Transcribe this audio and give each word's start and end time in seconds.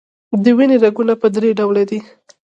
د 0.43 0.45
وینې 0.57 0.77
رګونه 0.83 1.13
په 1.21 1.27
دری 1.33 1.49
ډوله 1.59 1.83
دي. 1.89 1.99